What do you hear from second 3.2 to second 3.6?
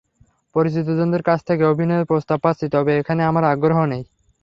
আমার